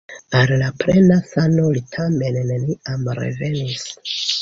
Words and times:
Al 0.37 0.53
la 0.61 0.69
plena 0.83 1.17
sano 1.33 1.67
li 1.77 1.85
tamen 1.99 2.43
neniam 2.51 3.09
revenis. 3.23 3.89